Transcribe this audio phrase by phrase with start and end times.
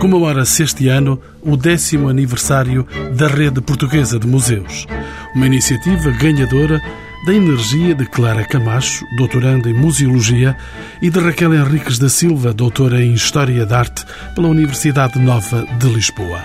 [0.00, 4.86] comemora-se este ano o décimo aniversário da Rede Portuguesa de Museus,
[5.34, 6.80] uma iniciativa ganhadora
[7.26, 10.56] da energia de Clara Camacho, doutoranda em Museologia,
[11.02, 15.86] e de Raquel Henriques da Silva, doutora em História da Arte pela Universidade Nova de
[15.88, 16.40] Lisboa.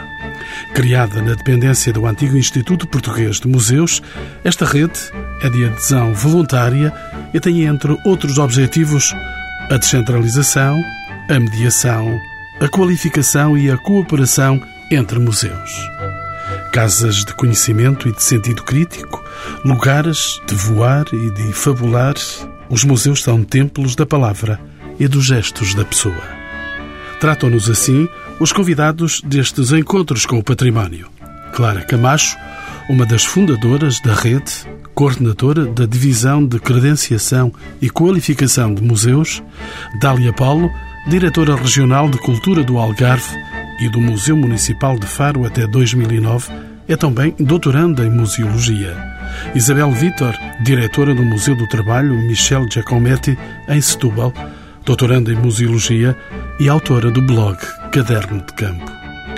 [0.73, 4.03] Criada na dependência do antigo Instituto Português de Museus,
[4.43, 4.99] esta rede
[5.41, 6.93] é de adesão voluntária
[7.33, 9.15] e tem, entre outros objetivos,
[9.69, 10.77] a descentralização,
[11.29, 12.19] a mediação,
[12.59, 15.71] a qualificação e a cooperação entre museus.
[16.71, 19.23] Casas de conhecimento e de sentido crítico,
[19.63, 22.15] lugares de voar e de fabular,
[22.69, 24.59] os museus são templos da palavra
[24.99, 26.23] e dos gestos da pessoa.
[27.19, 28.07] Tratam-nos assim
[28.39, 31.09] os convidados destes encontros com o património.
[31.53, 32.37] Clara Camacho,
[32.89, 39.43] uma das fundadoras da rede, coordenadora da Divisão de Credenciação e Qualificação de Museus,
[39.99, 40.69] Dália Paulo,
[41.07, 43.37] diretora regional de Cultura do Algarve
[43.79, 46.51] e do Museu Municipal de Faro até 2009,
[46.87, 48.95] é também doutoranda em Museologia.
[49.53, 54.33] Isabel Vitor, diretora do Museu do Trabalho Michel Giacometti, em Setúbal,
[54.83, 56.15] doutoranda em Museologia
[56.59, 57.57] e autora do blog
[57.91, 58.91] Caderno de Campo.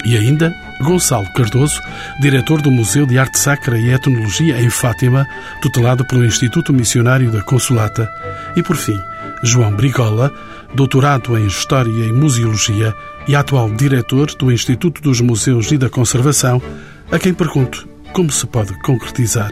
[0.05, 1.81] E ainda Gonçalo Cardoso,
[2.21, 5.27] diretor do Museu de Arte Sacra e Etnologia em Fátima,
[5.61, 8.07] tutelado pelo Instituto Missionário da Consolata.
[8.55, 8.97] E, por fim,
[9.43, 10.31] João Brigola,
[10.73, 12.93] doutorado em História e Museologia
[13.27, 16.61] e atual diretor do Instituto dos Museus e da Conservação,
[17.11, 19.51] a quem pergunto como se pode concretizar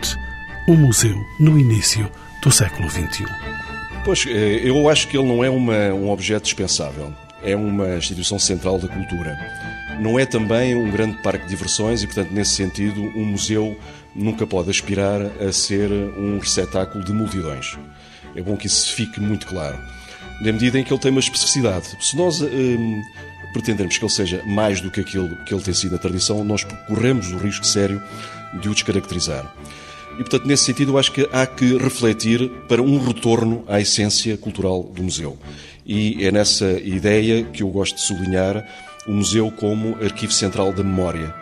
[0.67, 2.09] um museu no início
[2.41, 3.25] do século XXI.
[4.03, 7.13] Pois, eh, eu acho que ele não é uma, um objeto dispensável.
[7.43, 9.37] É uma instituição central da cultura.
[9.99, 13.77] Não é também um grande parque de diversões e, portanto, nesse sentido, um museu
[14.15, 17.77] nunca pode aspirar a ser um receptáculo de multidões.
[18.35, 19.77] É bom que isso fique muito claro.
[20.41, 21.95] Na medida em que ele tem uma especificidade.
[22.01, 23.01] Se nós hum,
[23.53, 26.65] pretendermos que ele seja mais do que aquilo que ele tem sido na tradição, nós
[26.87, 28.01] corremos o risco sério
[28.61, 29.53] de o descaracterizar.
[30.13, 34.37] E, portanto, nesse sentido, eu acho que há que refletir para um retorno à essência
[34.37, 35.37] cultural do museu.
[35.85, 38.65] E é nessa ideia que eu gosto de sublinhar
[39.07, 41.33] o museu como arquivo central da memória,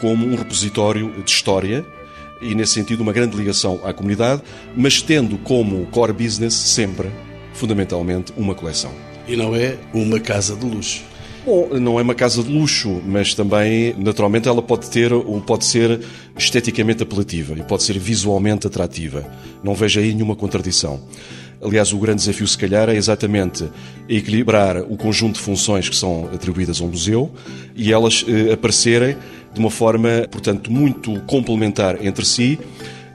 [0.00, 1.84] como um repositório de história
[2.40, 4.42] e, nesse sentido, uma grande ligação à comunidade,
[4.76, 7.10] mas tendo como core business sempre,
[7.56, 8.92] fundamentalmente, uma coleção.
[9.26, 11.02] E não é uma casa de luxo.
[11.44, 15.64] Bom, não é uma casa de luxo, mas também, naturalmente, ela pode ter ou pode
[15.64, 16.00] ser
[16.36, 19.24] esteticamente apelativa e pode ser visualmente atrativa.
[19.62, 21.00] Não vejo aí nenhuma contradição.
[21.62, 23.64] Aliás, o grande desafio, se calhar, é exatamente
[24.08, 27.30] equilibrar o conjunto de funções que são atribuídas ao museu
[27.74, 29.16] e elas eh, aparecerem
[29.54, 32.58] de uma forma, portanto, muito complementar entre si,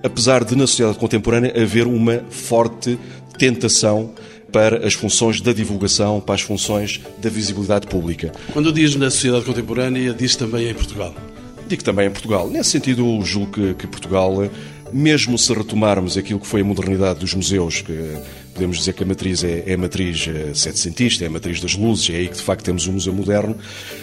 [0.03, 2.97] apesar de, na sociedade contemporânea, haver uma forte
[3.37, 4.11] tentação
[4.51, 8.31] para as funções da divulgação, para as funções da visibilidade pública.
[8.51, 11.15] Quando diz na sociedade contemporânea, diz também em Portugal?
[11.67, 12.49] Digo também em Portugal.
[12.49, 14.49] Nesse sentido, julgo que, que Portugal,
[14.91, 18.17] mesmo se retomarmos aquilo que foi a modernidade dos museus, que
[18.53, 21.75] podemos dizer que a matriz é, é a matriz eh, setecentista, é a matriz das
[21.75, 23.55] luzes, é aí que de facto temos um museu moderno,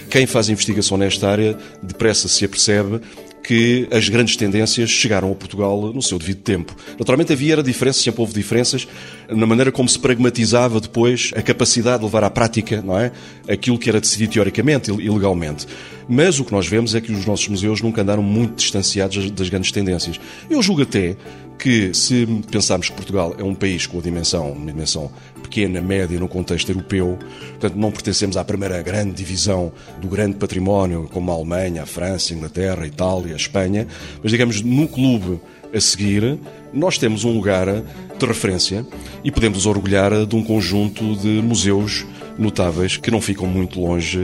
[0.09, 2.99] quem faz investigação nesta área depressa se apercebe
[3.43, 6.75] que as grandes tendências chegaram a Portugal no seu devido tempo.
[6.97, 8.87] Naturalmente havia era diferenças, sempre houve diferenças
[9.27, 13.11] na maneira como se pragmatizava depois a capacidade de levar à prática, não é?
[13.47, 15.67] Aquilo que era decidido teoricamente e legalmente.
[16.11, 19.47] Mas o que nós vemos é que os nossos museus nunca andaram muito distanciados das
[19.47, 20.19] grandes tendências.
[20.49, 21.15] Eu julgo até
[21.59, 25.11] que se pensarmos que Portugal é um país com a dimensão, uma dimensão
[25.43, 29.71] pequena, média no contexto europeu, portanto não pertencemos à primeira grande divisão
[30.01, 33.87] do grande património como a Alemanha, a França, a Inglaterra, a Itália, a Espanha,
[34.23, 35.39] mas digamos no clube
[35.71, 36.39] a seguir,
[36.73, 38.85] nós temos um lugar de referência
[39.23, 42.05] e podemos orgulhar de um conjunto de museus
[42.39, 44.19] notáveis que não ficam muito longe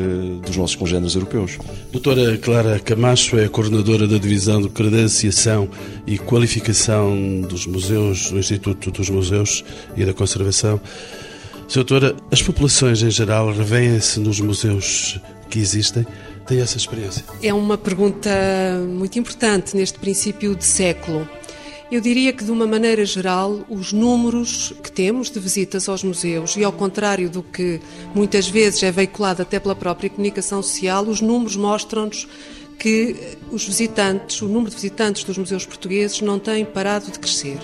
[0.46, 1.58] dos nossos congêneres europeus.
[1.92, 5.70] Doutora Clara Camacho é coordenadora da Divisão de Credenciação
[6.08, 9.64] e Qualificação dos Museus do Instituto dos Museus
[9.98, 10.80] e da Conservação.
[11.74, 15.20] Doutora, as populações em geral revêem-se nos museus
[15.50, 16.06] que existem?
[16.48, 17.24] Tem essa experiência?
[17.42, 18.30] É uma pergunta
[18.88, 21.28] muito importante neste princípio de século.
[21.96, 26.58] Eu diria que, de uma maneira geral, os números que temos de visitas aos museus,
[26.58, 27.80] e ao contrário do que
[28.14, 32.28] muitas vezes é veiculado até pela própria comunicação social, os números mostram-nos
[32.78, 37.60] que os visitantes, o número de visitantes dos museus portugueses não tem parado de crescer.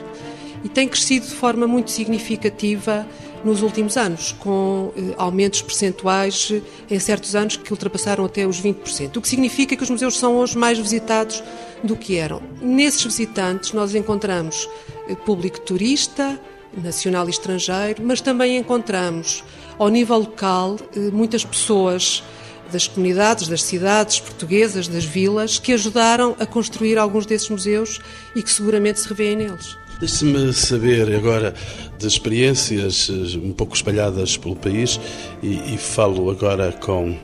[0.64, 3.06] E tem crescido de forma muito significativa
[3.44, 6.62] nos últimos anos, com eh, aumentos percentuais eh,
[6.94, 10.38] em certos anos que ultrapassaram até os 20%, o que significa que os museus são
[10.38, 11.44] hoje mais visitados
[11.84, 12.42] do que eram.
[12.62, 14.70] Nesses visitantes nós encontramos
[15.08, 16.40] eh, público turista,
[16.82, 19.44] nacional e estrangeiro, mas também encontramos
[19.78, 20.78] ao nível local
[21.12, 22.24] muitas pessoas
[22.72, 28.00] das comunidades, das cidades portuguesas, das vilas, que ajudaram a construir alguns desses museus
[28.34, 29.78] e que seguramente se revêem neles.
[30.02, 31.54] Deixe-me saber agora
[32.00, 35.00] de experiências eh, um pouco espalhadas pelo país
[35.44, 37.16] e, e falo agora com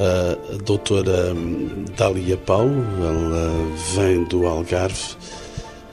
[0.00, 3.52] a doutora hum, Dália Paulo, ela
[3.94, 5.14] vem do Algarve.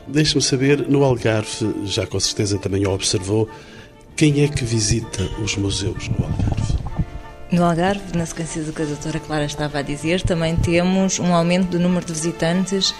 [0.07, 3.47] Deixe-me saber, no Algarve, já com certeza também observou,
[4.15, 6.80] quem é que visita os museus no Algarve?
[7.51, 11.33] No Algarve, na sequência do que a doutora Clara estava a dizer, também temos um
[11.35, 12.95] aumento do número de visitantes uh,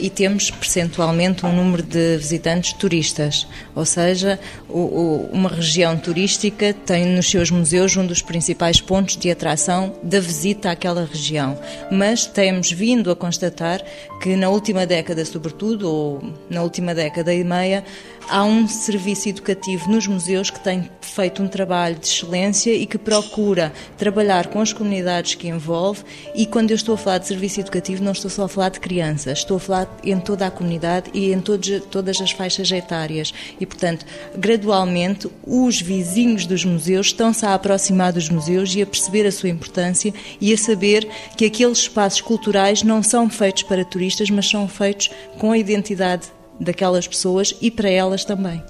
[0.00, 3.46] e temos percentualmente um número de visitantes turistas.
[3.74, 9.14] Ou seja, o, o, uma região turística tem nos seus museus um dos principais pontos
[9.14, 11.58] de atração da visita àquela região.
[11.92, 13.82] Mas temos vindo a constatar
[14.22, 17.84] que na última década, sobretudo, ou na última década e meia,
[18.28, 22.98] há um serviço educativo nos museus que tem feito um trabalho de excelência e que
[22.98, 26.04] procura trabalhar com as comunidades que envolve.
[26.34, 28.80] E quando eu estou a falar de serviço educativo, não estou só a falar de
[28.80, 33.32] crianças, estou a falar em toda a comunidade e em todos, todas as faixas etárias.
[33.60, 34.04] E, portanto,
[34.36, 39.48] gradualmente, os vizinhos dos museus estão-se a aproximar dos museus e a perceber a sua
[39.48, 44.68] importância e a saber que aqueles espaços culturais não são feitos para turistas, mas são
[44.68, 48.62] feitos com a identidade daquelas pessoas e para elas também.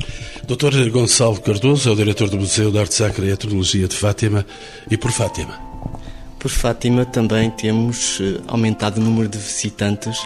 [0.46, 0.90] Dr.
[0.90, 4.46] Gonçalo Cardoso é o diretor do Museu de Arte Sacra e Etnologia de Fátima
[4.90, 5.66] e por Fátima.
[6.38, 10.16] Por Fátima também temos eh, aumentado o número de visitantes,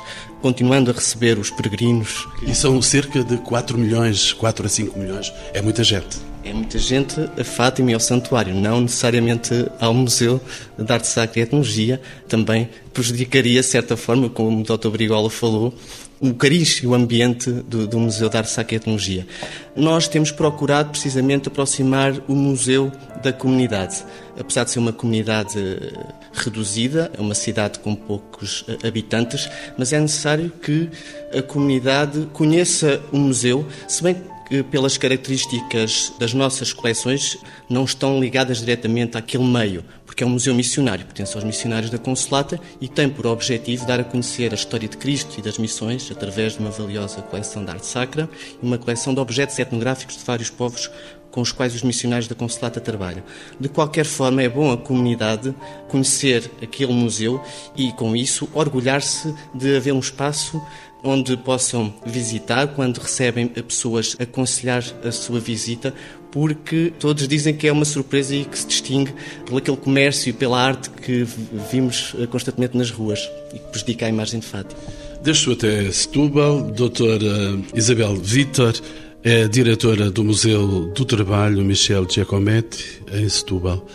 [0.43, 2.29] continuando a receber os peregrinos.
[2.43, 5.33] E são cerca de 4 milhões, 4 a 5 milhões.
[5.55, 6.19] É muita gente.
[6.45, 10.41] É muita gente a Fátima e ao santuário, não necessariamente ao Museu
[10.77, 12.01] de Arte Sacra e Etnologia.
[12.29, 14.89] Também prejudicaria, de certa forma, como o Dr.
[14.89, 15.73] Brigola falou,
[16.21, 19.27] o cariz e o ambiente do, do Museu de Arte e Etnologia.
[19.75, 24.05] Nós temos procurado precisamente aproximar o museu da comunidade.
[24.39, 25.93] Apesar de ser uma comunidade eh,
[26.35, 30.91] reduzida, é uma cidade com poucos eh, habitantes, mas é necessário que
[31.37, 34.17] a comunidade conheça o museu, se bem
[34.51, 37.39] que pelas características das nossas coleções
[37.69, 41.97] não estão ligadas diretamente àquele meio, porque é um museu missionário, pertence aos missionários da
[41.97, 46.11] Consolata e tem por objetivo dar a conhecer a história de Cristo e das missões
[46.11, 48.29] através de uma valiosa coleção de arte sacra
[48.61, 50.91] e uma coleção de objetos etnográficos de vários povos
[51.31, 53.23] com os quais os missionários da Consolata trabalham.
[53.61, 55.55] De qualquer forma, é bom a comunidade
[55.87, 57.41] conhecer aquele museu
[57.77, 60.61] e, com isso, orgulhar-se de haver um espaço
[61.03, 65.95] onde possam visitar quando recebem pessoas aconselhar a sua visita,
[66.31, 69.12] porque todos dizem que é uma surpresa e que se distingue
[69.47, 71.27] por aquele comércio e pela arte que
[71.71, 74.81] vimos constantemente nas ruas e que prejudica a imagem de Fátima.
[75.23, 78.75] Deixo até Setúbal, doutora Isabel Vitor,
[79.23, 83.87] é diretora do Museu do Trabalho Michel Giacometti, em Setúbal.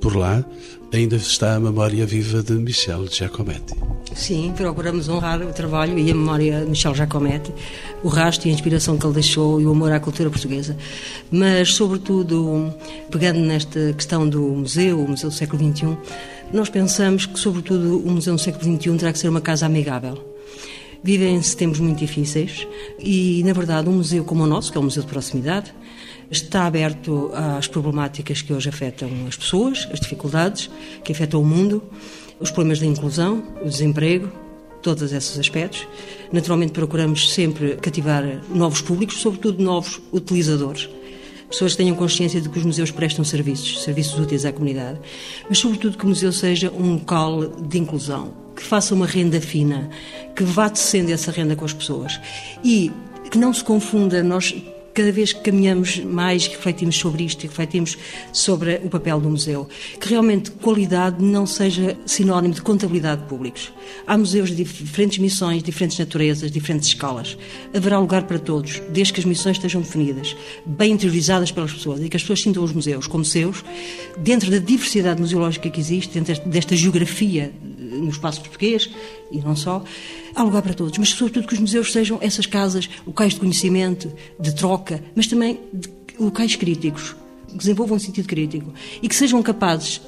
[0.00, 0.42] Por lá,
[0.92, 3.74] ainda está a memória viva de Michel Giacometti.
[4.14, 7.52] Sim, procuramos honrar o trabalho e a memória de Michel Giacometti,
[8.02, 10.76] o rastro e a inspiração que ele deixou e o amor à cultura portuguesa.
[11.30, 12.74] Mas, sobretudo,
[13.10, 15.96] pegando nesta questão do museu, o Museu do século XXI,
[16.52, 20.18] nós pensamos que, sobretudo, o Museu do século XXI terá que ser uma casa amigável.
[21.02, 22.66] Vivem-se tempos muito difíceis
[22.98, 25.72] e, na verdade, um museu como o nosso, que é um museu de proximidade,
[26.30, 30.70] está aberto às problemáticas que hoje afetam as pessoas, as dificuldades
[31.02, 31.82] que afetam o mundo,
[32.38, 34.30] os problemas da inclusão, o desemprego,
[34.82, 35.86] todos esses aspectos.
[36.32, 40.88] Naturalmente procuramos sempre cativar novos públicos, sobretudo novos utilizadores.
[41.48, 45.00] Pessoas que tenham consciência de que os museus prestam serviços, serviços úteis à comunidade,
[45.48, 49.90] mas sobretudo que o museu seja um local de inclusão, que faça uma renda fina,
[50.36, 52.20] que vá descendo essa renda com as pessoas
[52.62, 52.92] e
[53.32, 54.54] que não se confunda, nós
[54.94, 57.96] cada vez que caminhamos mais, refletimos sobre isto e refletimos
[58.32, 59.68] sobre o papel do museu,
[60.00, 63.72] que realmente qualidade não seja sinónimo de contabilidade de públicos.
[64.06, 67.36] Há museus de diferentes missões, diferentes naturezas, diferentes escalas.
[67.74, 72.08] Haverá lugar para todos, desde que as missões estejam definidas, bem interiorizadas pelas pessoas e
[72.08, 73.64] que as pessoas sintam os museus como seus,
[74.18, 77.52] dentro da diversidade museológica que existe, dentro desta geografia
[78.00, 78.90] no espaço português
[79.30, 79.82] e não só,
[80.34, 84.12] há lugar para todos, mas sobretudo que os museus sejam essas casas, locais de conhecimento,
[84.38, 85.60] de troca, mas também
[86.18, 87.14] locais críticos,
[87.48, 90.00] que desenvolvam um sentido crítico e que sejam capazes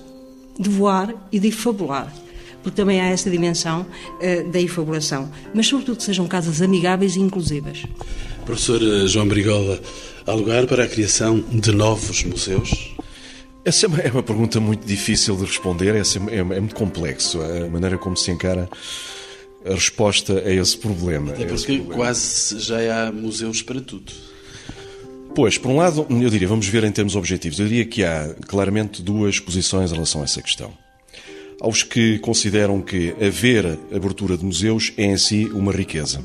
[0.58, 2.12] de voar e de fabular
[2.62, 7.20] porque também há essa dimensão uh, da efabulação, mas sobretudo que sejam casas amigáveis e
[7.20, 7.82] inclusivas.
[8.46, 9.80] Professor eh, João Brigola,
[10.26, 12.92] há lugar para a criação de novos museus?
[13.64, 16.74] Essa é uma, é uma pergunta muito difícil de responder, essa é, é, é, muito
[16.74, 18.68] complexo a maneira como se encara
[19.64, 21.30] a resposta a esse problema.
[21.30, 21.94] Até porque problema.
[21.94, 24.12] quase já há museus para tudo.
[25.34, 28.34] Pois, por um lado, eu diria, vamos ver em termos objetivos, eu diria que há
[28.48, 30.72] claramente duas posições em relação a essa questão.
[31.60, 36.20] aos que consideram que haver abertura de museus é em si uma riqueza.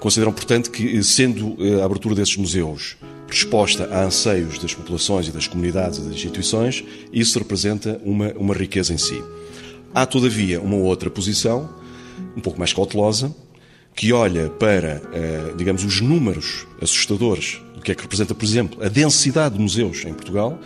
[0.00, 2.96] Consideram, portanto, que sendo a abertura desses museus
[3.28, 8.54] resposta a anseios das populações e das comunidades e das instituições, isso representa uma, uma
[8.54, 9.22] riqueza em si.
[9.94, 11.68] Há, todavia, uma outra posição,
[12.36, 13.34] um pouco mais cautelosa,
[13.94, 18.82] que olha para, eh, digamos, os números assustadores do que é que representa, por exemplo,
[18.82, 20.58] a densidade de museus em Portugal,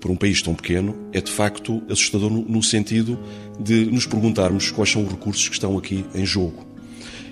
[0.00, 3.18] por um país tão pequeno, é de facto assustador no sentido
[3.58, 6.69] de nos perguntarmos quais são os recursos que estão aqui em jogo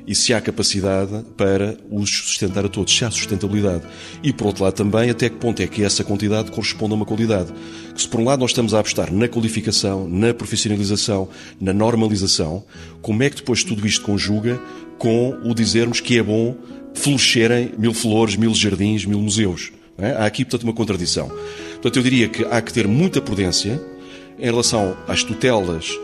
[0.08, 3.82] e se há capacidade para os sustentar a todos, se há sustentabilidade.
[4.22, 7.04] E, por outro lado, também até que ponto é que essa quantidade corresponde a uma
[7.04, 7.52] qualidade.
[7.94, 11.28] Que se, por um lado, nós estamos a apostar na qualificação, na profissionalização,
[11.60, 12.64] na normalização,
[13.02, 14.58] como é que depois tudo isto conjuga
[14.96, 16.56] com o dizermos que é bom
[16.94, 19.70] florescerem mil flores, mil jardins, mil museus?
[19.98, 20.12] É?
[20.12, 21.28] Há aqui, portanto, uma contradição.
[21.72, 23.78] Portanto, eu diria que há que ter muita prudência
[24.38, 25.98] em relação às tutelas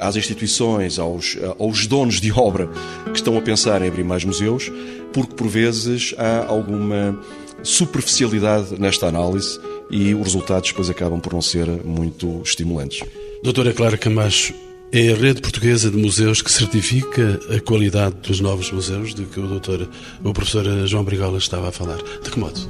[0.00, 2.68] às instituições, aos, aos donos de obra
[3.04, 4.70] que estão a pensar em abrir mais museus,
[5.12, 7.18] porque por vezes há alguma
[7.62, 13.00] superficialidade nesta análise e os resultados depois acabam por não ser muito estimulantes.
[13.42, 14.54] Doutora Clara Camacho,
[14.92, 19.38] é a rede portuguesa de museus que certifica a qualidade dos novos museus de que
[19.38, 19.88] o doutor,
[20.24, 21.98] o professor João Brigola estava a falar.
[22.22, 22.60] De que modo?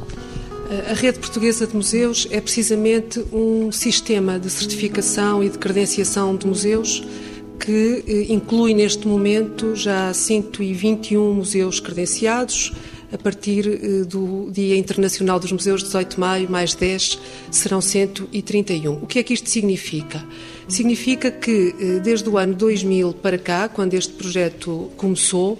[0.70, 6.46] A rede portuguesa de museus é precisamente um sistema de certificação e de credenciação de
[6.46, 7.02] museus
[7.58, 12.72] que eh, inclui neste momento já 121 museus credenciados.
[13.12, 17.18] A partir eh, do Dia Internacional dos Museus, 18 de maio, mais 10,
[17.50, 18.92] serão 131.
[19.02, 20.24] O que é que isto significa?
[20.68, 25.58] Significa que eh, desde o ano 2000 para cá, quando este projeto começou,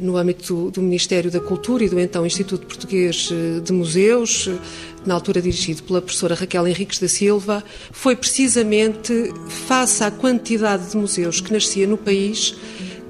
[0.00, 4.58] no âmbito do Ministério da Cultura e do então Instituto Português eh, de Museus, eh,
[5.06, 7.62] na altura dirigido pela professora Raquel Henriques da Silva,
[7.92, 9.32] foi precisamente
[9.66, 12.54] face à quantidade de museus que nascia no país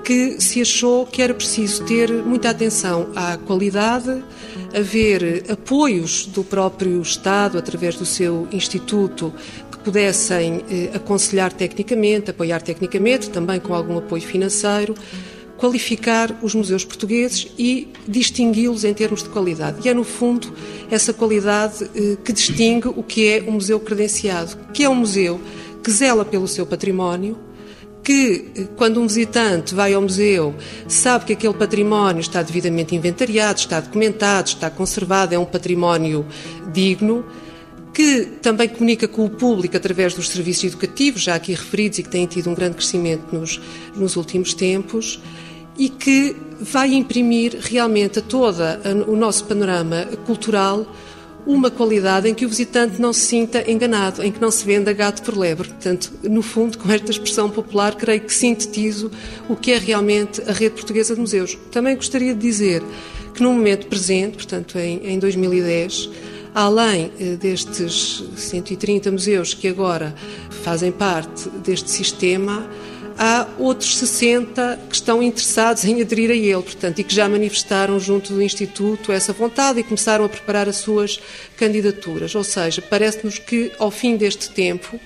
[0.09, 4.25] que se achou que era preciso ter muita atenção à qualidade,
[4.75, 9.30] haver apoios do próprio Estado, através do seu Instituto,
[9.71, 14.95] que pudessem eh, aconselhar tecnicamente, apoiar tecnicamente, também com algum apoio financeiro
[15.59, 19.81] qualificar os museus portugueses e distingui-los em termos de qualidade.
[19.85, 20.55] E é, no fundo,
[20.88, 25.41] essa qualidade eh, que distingue o que é um museu credenciado, que é um museu
[25.83, 27.37] que zela pelo seu património,
[28.05, 30.55] que, eh, quando um visitante vai ao museu,
[30.87, 36.25] sabe que aquele património está devidamente inventariado, está documentado, está conservado, é um património
[36.73, 37.25] digno,
[37.93, 42.09] que também comunica com o público através dos serviços educativos, já aqui referidos e que
[42.09, 43.61] têm tido um grande crescimento nos,
[43.97, 45.21] nos últimos tempos
[45.79, 48.61] e que vai imprimir realmente a todo
[49.07, 50.87] o nosso panorama cultural
[51.47, 54.93] uma qualidade em que o visitante não se sinta enganado, em que não se venda
[54.93, 55.69] gato por lebre.
[55.69, 59.11] Portanto, no fundo, com esta expressão popular, creio que sintetizo
[59.49, 61.57] o que é realmente a rede portuguesa de museus.
[61.71, 62.83] Também gostaria de dizer
[63.33, 66.11] que no momento presente, portanto em, em 2010,
[66.55, 70.15] além eh, destes 130 museus que agora
[70.63, 72.69] fazem parte deste sistema,
[73.19, 77.99] há outros 60 que estão interessados em aderir a ele, portanto, e que já manifestaram
[77.99, 81.21] junto do Instituto essa vontade e começaram a preparar as suas
[81.57, 82.35] candidaturas.
[82.35, 85.01] Ou seja, parece-nos que ao fim deste tempo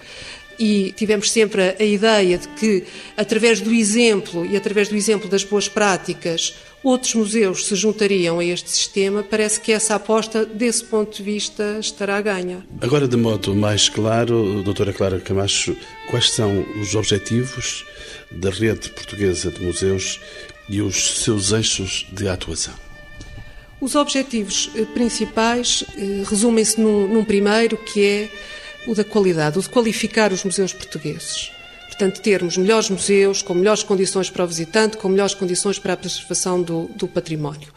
[0.58, 2.84] e tivemos sempre a, ideia de que,
[3.16, 8.44] através do exemplo e através do exemplo das boas práticas, outros museus se juntariam a
[8.44, 12.66] este sistema, parece que essa aposta, desse ponto de vista, estará a ganha.
[12.80, 15.76] Agora, de modo mais claro, doutora Clara Camacho,
[16.10, 17.84] quais são os objetivos
[18.30, 20.20] da rede portuguesa de museus
[20.68, 22.74] e os seus eixos de atuação?
[23.80, 28.30] Os objetivos eh, principais eh, resumem-se num, num primeiro, que é
[28.86, 31.50] o da qualidade, o de qualificar os museus portugueses.
[31.92, 35.96] Portanto, termos melhores museus, com melhores condições para o visitante, com melhores condições para a
[35.96, 37.68] preservação do, do património.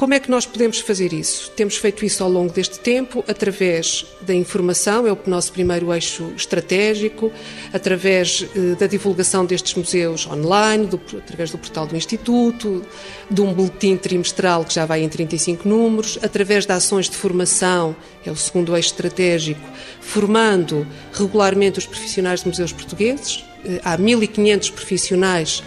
[0.00, 1.50] Como é que nós podemos fazer isso?
[1.50, 6.32] Temos feito isso ao longo deste tempo através da informação, é o nosso primeiro eixo
[6.34, 7.30] estratégico,
[7.70, 12.82] através eh, da divulgação destes museus online, do, através do portal do Instituto,
[13.30, 17.94] de um boletim trimestral que já vai em 35 números, através de ações de formação,
[18.24, 19.68] é o segundo eixo estratégico,
[20.00, 23.44] formando regularmente os profissionais de museus portugueses.
[23.66, 25.62] Eh, há 1.500 profissionais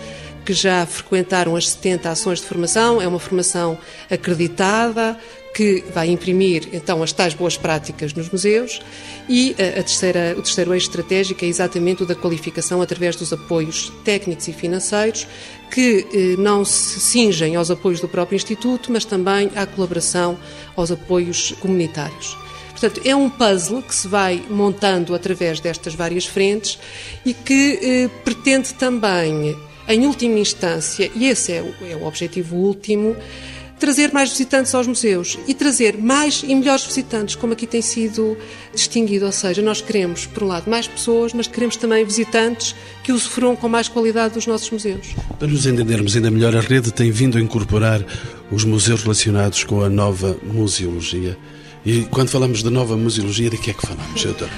[0.46, 3.78] que já frequentaram as 70 ações de formação, é uma formação
[4.10, 5.18] acreditada,
[5.54, 8.82] que vai imprimir então as tais boas práticas nos museus
[9.30, 13.16] e a, eh, a terceira, o terceiro eixo estratégico é exatamente o da qualificação através
[13.16, 15.28] dos apoios técnicos e financeiros
[15.70, 20.38] que eh, não se cingem aos apoios do próprio Instituto, mas também à colaboração
[20.76, 22.36] aos apoios comunitários.
[22.72, 26.80] Portanto, é um puzzle que se vai montando através destas várias frentes
[27.24, 29.56] e que eh, pretende também,
[29.88, 33.16] em última instância, e esse é o, é o objetivo último,
[33.84, 38.38] trazer mais visitantes aos museus e trazer mais e melhores visitantes, como aqui tem sido
[38.74, 39.26] distinguido.
[39.26, 42.74] Ou seja, nós queremos, por um lado, mais pessoas, mas queremos também visitantes
[43.04, 45.08] que usufruam com mais qualidade dos nossos museus.
[45.38, 48.02] Para nos entendermos ainda melhor, a rede tem vindo a incorporar
[48.50, 51.38] os museus relacionados com a nova museologia.
[51.86, 54.50] E quando falamos de nova museologia, de que é que falamos, doutor?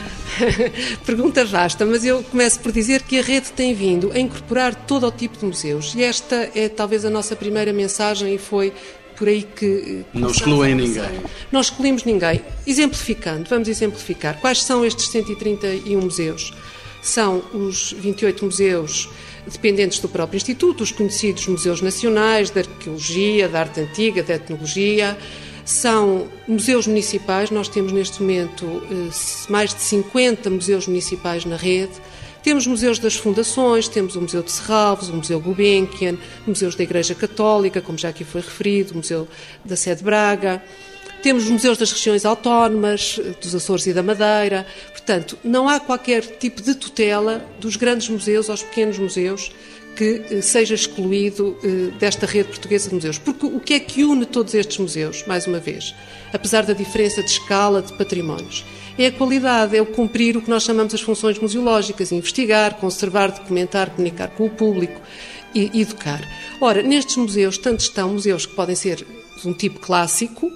[1.05, 5.07] Pergunta vasta, mas eu começo por dizer que a rede tem vindo a incorporar todo
[5.07, 5.93] o tipo de museus.
[5.95, 8.73] E esta é talvez a nossa primeira mensagem e foi
[9.15, 10.03] por aí que.
[10.13, 11.21] Eh, Não excluem ninguém.
[11.51, 12.41] Não excluímos ninguém.
[12.65, 14.39] Exemplificando, vamos exemplificar.
[14.39, 16.53] Quais são estes 131 museus?
[17.01, 19.09] São os 28 museus
[19.47, 25.17] dependentes do próprio Instituto, os conhecidos museus nacionais de arqueologia, da arte antiga, da etnologia.
[25.65, 29.09] São museus municipais, nós temos neste momento eh,
[29.49, 31.93] mais de 50 museus municipais na rede.
[32.43, 37.15] Temos museus das fundações, temos o Museu de Serralves, o Museu Gulbenkian, museus da Igreja
[37.15, 39.27] Católica, como já aqui foi referido, o Museu
[39.65, 40.63] da Sede Braga.
[41.23, 44.67] Temos museus das regiões autónomas, dos Açores e da Madeira.
[44.91, 49.51] Portanto, não há qualquer tipo de tutela dos grandes museus aos pequenos museus
[49.95, 53.17] que eh, seja excluído eh, desta rede portuguesa de museus.
[53.17, 55.95] Porque o que é que une todos estes museus, mais uma vez?
[56.33, 58.65] Apesar da diferença de escala de patrimónios
[58.97, 63.31] é a qualidade, é o cumprir o que nós chamamos as funções museológicas, investigar, conservar,
[63.31, 65.01] documentar, comunicar com o público
[65.53, 66.21] e educar.
[66.61, 69.05] Ora, nestes museus, tanto estão museus que podem ser
[69.41, 70.49] de um tipo clássico,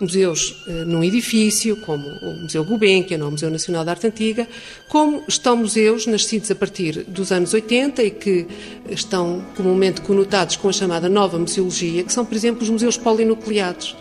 [0.00, 4.48] museus eh, num edifício, como o Museu Gulbenkian ou o Museu Nacional de Arte Antiga,
[4.88, 8.46] como estão museus nascidos a partir dos anos 80 e que
[8.90, 13.96] estão comumente conotados com a chamada nova museologia, que são, por exemplo, os museus polinucleados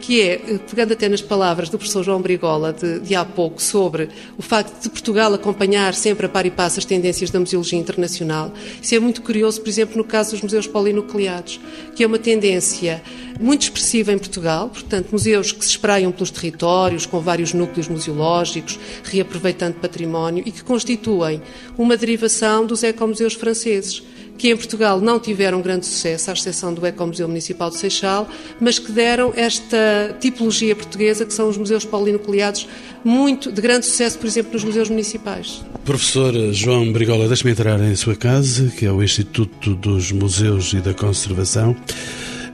[0.00, 3.62] que é, eh, pegando até nas palavras do professor João Brigola de, de há pouco,
[3.62, 7.78] sobre o facto de Portugal acompanhar sempre a par e passo as tendências da museologia
[7.78, 8.52] internacional.
[8.80, 11.60] Isso é muito curioso, por exemplo, no caso dos museus polinucleados,
[11.94, 13.02] que é uma tendência
[13.40, 18.78] muito expressiva em Portugal, portanto, museus que se espraiam pelos territórios, com vários núcleos museológicos,
[19.04, 21.42] reaproveitando património e que constituem
[21.78, 24.02] uma derivação dos ecomuseus franceses
[24.38, 28.28] que em Portugal não tiveram grande sucesso, à exceção do Ecomuseu Municipal de Seixal,
[28.60, 32.66] mas que deram esta tipologia portuguesa, que são os museus polinucleados,
[33.04, 35.64] muito de grande sucesso, por exemplo, nos museus municipais.
[35.84, 40.80] Professor João Brigola, deixe-me entrar em sua casa, que é o Instituto dos Museus e
[40.80, 41.76] da Conservação,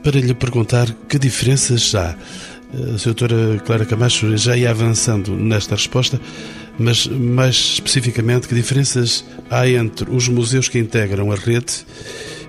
[0.03, 2.17] para lhe perguntar que diferenças há.
[2.73, 6.21] A doutora Clara Camacho já ia avançando nesta resposta,
[6.79, 11.85] mas mais especificamente, que diferenças há entre os museus que integram a rede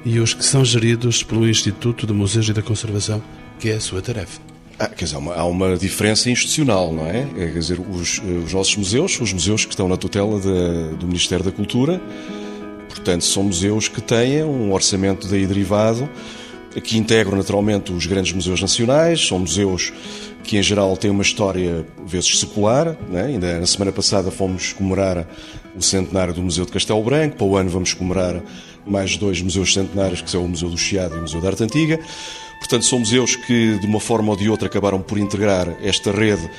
[0.05, 3.21] e os que são geridos pelo Instituto de Museus e da Conservação,
[3.59, 4.39] que é a sua tarefa?
[4.77, 7.27] Ah, quer dizer, há uma, diferença institucional, não é?
[7.35, 11.43] quer dizer, os, os, nossos museus, os museus que estão na tutela de, do Ministério
[11.43, 12.01] da Cultura,
[12.87, 16.09] portanto, são museus que têm um orçamento daí derivado,
[16.83, 19.91] que integram naturalmente os grandes museus nacionais, são museus
[20.43, 22.97] que em geral têm uma história, vezes secular.
[23.09, 23.25] Né?
[23.25, 25.27] Ainda na semana passada fomos comemorar
[25.75, 28.41] o centenário do Museu de Castelo Branco, para o ano vamos comemorar
[28.85, 31.63] mais dois museus centenários, que são o Museu do Chiado e o Museu da Arte
[31.63, 31.99] Antiga.
[32.59, 36.49] Portanto, são museus que, de uma forma ou de outra, acabaram por integrar esta rede,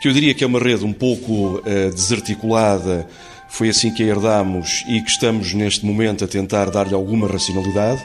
[0.00, 3.08] que eu diria que é uma rede um pouco uh, desarticulada,
[3.48, 8.04] foi assim que a herdamos e que estamos neste momento a tentar dar-lhe alguma racionalidade.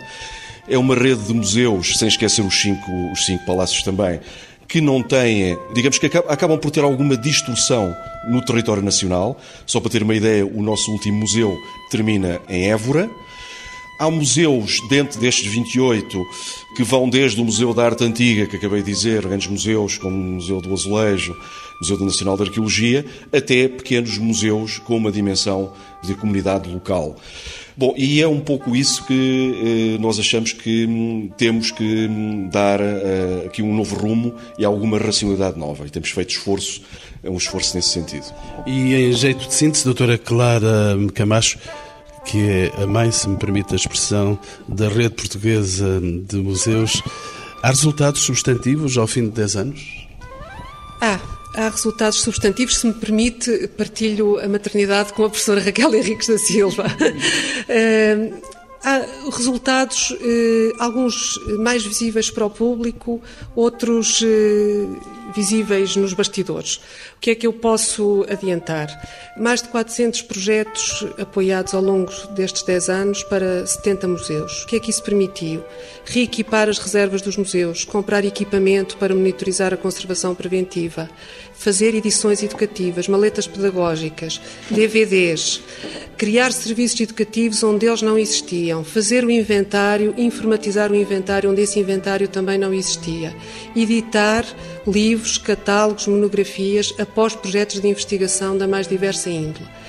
[0.68, 4.20] É uma rede de museus, sem esquecer os cinco, os cinco palácios também,
[4.68, 7.96] que não têm, digamos que acabam por ter alguma distorção
[8.30, 9.40] no território nacional.
[9.66, 11.56] Só para ter uma ideia, o nosso último museu
[11.92, 13.10] termina em Évora.
[14.00, 16.26] Há museus dentro destes 28
[16.76, 20.16] que vão desde o Museu da Arte Antiga, que acabei de dizer, grandes museus como
[20.16, 21.36] o Museu do Azulejo,
[21.80, 25.72] Museu Nacional de Arqueologia, até pequenos museus com uma dimensão
[26.04, 27.16] de comunidade local.
[27.76, 32.48] Bom, e é um pouco isso que eh, nós achamos que hum, temos que hum,
[32.52, 35.86] dar eh, aqui um novo rumo e alguma racionalidade nova.
[35.86, 36.82] E temos feito esforço,
[37.24, 38.26] um esforço nesse sentido.
[38.68, 41.58] E em jeito de síntese, doutora Clara Camacho,
[42.26, 47.02] que é a mãe, se me permite a expressão, da rede portuguesa de museus,
[47.62, 50.08] há resultados substantivos ao fim de 10 anos?
[51.02, 51.20] Ah,
[51.56, 56.38] Há resultados substantivos, se me permite, partilho a maternidade com a professora Raquel Henriques da
[56.40, 56.86] Silva.
[56.88, 58.42] Uh,
[58.84, 63.22] há resultados, uh, alguns mais visíveis para o público,
[63.56, 65.02] outros uh,
[65.36, 66.78] visíveis nos bastidores.
[67.18, 68.88] O que é que eu posso adiantar?
[69.38, 74.64] Mais de 400 projetos apoiados ao longo destes 10 anos para 70 museus.
[74.64, 75.64] O que é que isso permitiu?
[76.06, 81.10] Reequipar as reservas dos museus, comprar equipamento para monitorizar a conservação preventiva,
[81.54, 84.40] fazer edições educativas, maletas pedagógicas,
[84.70, 85.62] DVDs,
[86.18, 91.80] criar serviços educativos onde eles não existiam, fazer o inventário, informatizar o inventário onde esse
[91.80, 93.34] inventário também não existia,
[93.76, 94.46] editar
[94.86, 99.83] livros, catálogos, monografias após projetos de investigação da mais diversa índole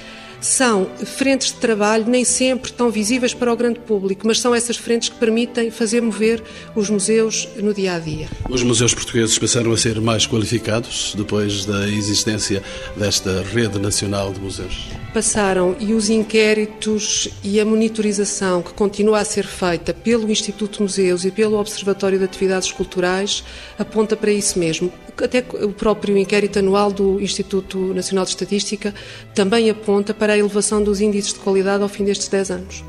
[0.45, 4.77] são frentes de trabalho nem sempre tão visíveis para o grande público, mas são essas
[4.77, 6.43] frentes que permitem fazer mover
[6.75, 8.29] os museus no dia a dia.
[8.49, 12.63] Os museus portugueses passaram a ser mais qualificados depois da existência
[12.97, 14.89] desta rede nacional de museus?
[15.15, 21.25] Passaram e os inquéritos e a monitorização que continua a ser feita pelo Instituto Museus
[21.25, 23.45] e pelo Observatório de Atividades Culturais
[23.79, 24.93] aponta para isso mesmo.
[25.23, 28.95] Até o próprio inquérito anual do Instituto Nacional de Estatística
[29.35, 32.85] também aponta para a elevação dos índices de qualidade ao fim destes 10 anos.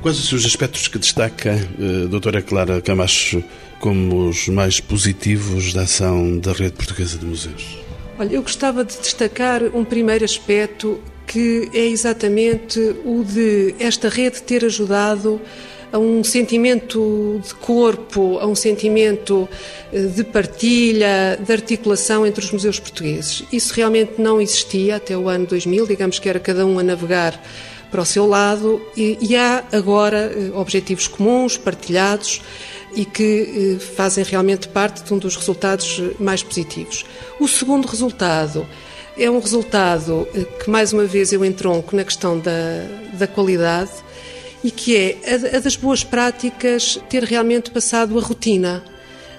[0.00, 3.42] Quais os aspectos que destaca eh, doutora Clara Camacho
[3.78, 7.78] como os mais positivos da ação da Rede Portuguesa de Museus?
[8.18, 14.42] Olha, eu gostava de destacar um primeiro aspecto que é exatamente o de esta rede
[14.42, 15.40] ter ajudado
[15.92, 19.46] a um sentimento de corpo, a um sentimento
[19.92, 23.44] eh, de partilha, de articulação entre os museus portugueses.
[23.52, 27.38] Isso realmente não existia até o ano 2000, digamos que era cada um a navegar
[27.90, 32.40] para o seu lado, e, e há agora eh, objetivos comuns, partilhados
[32.96, 37.04] e que eh, fazem realmente parte de um dos resultados mais positivos.
[37.38, 38.66] O segundo resultado
[39.18, 40.26] é um resultado
[40.64, 43.90] que, mais uma vez, eu entronco na questão da, da qualidade
[44.64, 48.82] e que é a, das boas práticas ter realmente passado a rotina.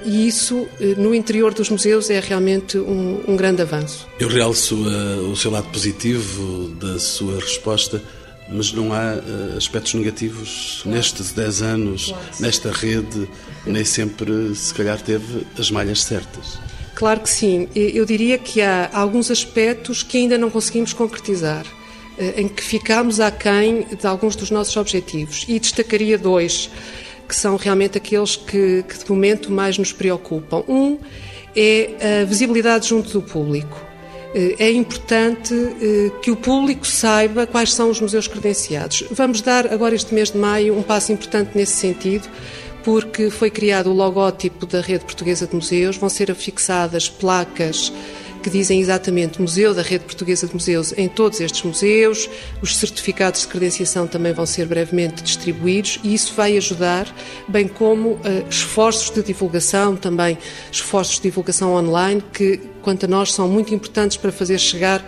[0.05, 4.07] E isso, eh, no interior dos museus, é realmente um, um grande avanço.
[4.19, 8.01] Eu realço uh, o seu lado positivo da sua resposta,
[8.49, 10.97] mas não há uh, aspectos negativos claro.
[10.97, 12.23] nestes 10 anos, claro.
[12.39, 13.29] nesta rede,
[13.65, 16.59] nem sempre, se calhar, teve as malhas certas.
[16.95, 17.67] Claro que sim.
[17.73, 21.65] Eu diria que há alguns aspectos que ainda não conseguimos concretizar.
[22.17, 25.45] Eh, em que ficámos aquém de alguns dos nossos objetivos.
[25.47, 26.69] E destacaria dois,
[27.27, 30.63] que são realmente aqueles que, que de momento mais nos preocupam.
[30.67, 30.99] Um
[31.55, 33.79] é a visibilidade junto do público.
[34.35, 39.05] Eh, é importante eh, que o público saiba quais são os museus credenciados.
[39.09, 42.29] Vamos dar agora, este mês de maio, um passo importante nesse sentido,
[42.83, 47.91] porque foi criado o logótipo da Rede Portuguesa de Museus, vão ser afixadas placas
[48.43, 52.29] que dizem exatamente Museu da Rede Portuguesa de Museus em todos estes museus.
[52.61, 57.07] Os certificados de credenciação também vão ser brevemente distribuídos e isso vai ajudar,
[57.47, 60.37] bem como uh, esforços de divulgação, também
[60.69, 65.03] esforços de divulgação online, que, quanto a nós, são muito importantes para fazer chegar,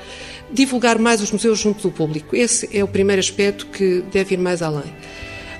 [0.49, 2.35] divulgar mais os museus junto do público.
[2.35, 4.95] Esse é o primeiro aspecto que deve ir mais além.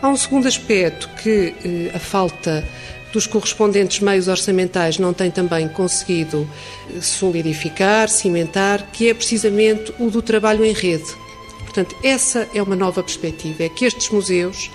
[0.01, 2.65] Há um segundo aspecto que uh, a falta
[3.15, 6.47] dos correspondentes meios orçamentais não tem também conseguido
[6.93, 11.15] eh, solidificar, cimentar, que é precisamente o do trabalho em rede.
[11.59, 14.69] Portanto, essa é uma nova perspectiva, é que estes museus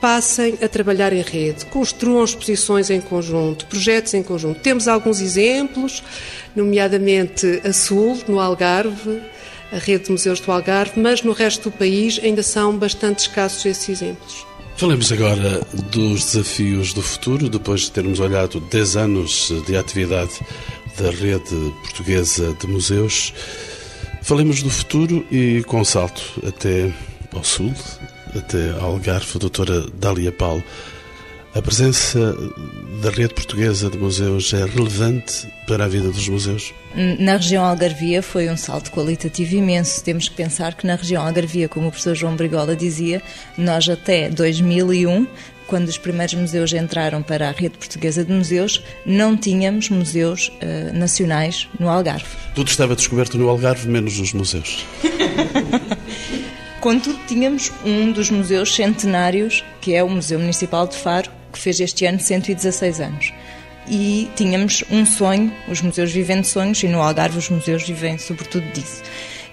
[0.00, 4.60] passem a trabalhar em rede, construam exposições em conjunto, projetos em conjunto.
[4.60, 6.02] Temos alguns exemplos,
[6.56, 9.22] nomeadamente a Sul, no Algarve,
[9.72, 13.64] a rede de museus do Algarve, mas no resto do país ainda são bastante escassos
[13.64, 14.44] esses exemplos.
[14.76, 20.38] Falemos agora dos desafios do futuro, depois de termos olhado 10 anos de atividade
[20.98, 23.32] da rede portuguesa de museus.
[24.22, 26.92] Falemos do futuro e com salto até
[27.34, 27.72] ao sul,
[28.34, 30.62] até ao Algarve, a doutora Dália Paulo.
[31.54, 32.36] A presença
[33.00, 36.74] da rede portuguesa de museus é relevante para a vida dos museus?
[37.18, 40.02] Na região algarvia foi um salto qualitativo imenso.
[40.02, 43.22] Temos que pensar que na região algarvia, como o professor João Brigola dizia,
[43.58, 45.26] nós até 2001
[45.66, 50.96] quando os primeiros museus entraram para a rede portuguesa de museus, não tínhamos museus uh,
[50.96, 52.24] nacionais no Algarve.
[52.54, 54.84] Tudo estava descoberto no Algarve, menos os museus.
[56.80, 61.80] Contudo, tínhamos um dos museus centenários, que é o Museu Municipal de Faro, que fez
[61.80, 63.32] este ano 116 anos.
[63.88, 68.18] E tínhamos um sonho, os museus vivem de sonhos, e no Algarve os museus vivem
[68.18, 69.02] sobretudo disso.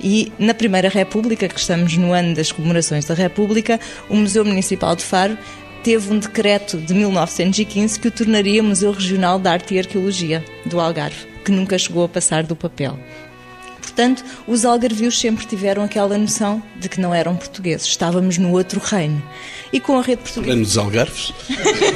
[0.02, 4.96] E na Primeira República, que estamos no ano das comemorações da República, o Museu Municipal
[4.96, 5.38] de Faro
[5.84, 10.80] teve um decreto de 1915 que o tornaria Museu Regional de Arte e Arqueologia do
[10.80, 12.98] Algarve, que nunca chegou a passar do papel.
[13.84, 18.80] Portanto, os algarvios sempre tiveram aquela noção de que não eram portugueses, estávamos no outro
[18.80, 19.22] reino.
[19.74, 20.56] E com a rede portuguesa.
[20.56, 21.34] Nos Algarves.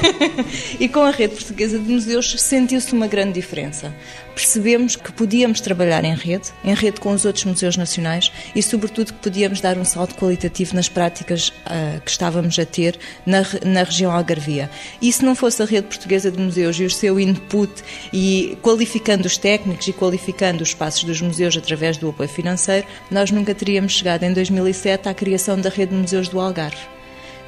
[0.79, 3.95] e com a rede portuguesa de museus sentiu-se uma grande diferença.
[4.37, 9.11] Percebemos que podíamos trabalhar em rede, em rede com os outros museus nacionais e, sobretudo,
[9.13, 13.81] que podíamos dar um salto qualitativo nas práticas uh, que estávamos a ter na, na
[13.81, 14.69] região algarvia.
[15.01, 17.71] E se não fosse a rede portuguesa de museus e o seu input
[18.13, 23.31] e qualificando os técnicos e qualificando os espaços dos museus através do apoio financeiro, nós
[23.31, 26.96] nunca teríamos chegado em 2007 à criação da rede de museus do Algarve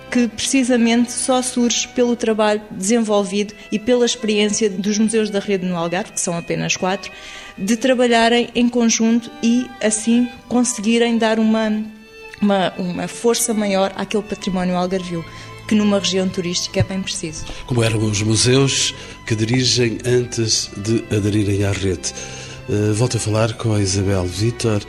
[0.10, 5.76] que precisamente só surge pelo trabalho desenvolvido e pela experiência dos museus da rede no
[5.76, 7.12] Algarve, que são apenas quatro,
[7.58, 11.72] de trabalharem em conjunto e assim conseguirem dar uma,
[12.42, 15.24] uma, uma força maior àquele património algarvio
[15.68, 17.46] que numa região turística é bem preciso.
[17.68, 18.96] Como eram os museus
[19.28, 22.12] que dirigem antes de aderirem à rede?
[22.68, 24.82] Uh, volto a falar com a Isabel Vitor.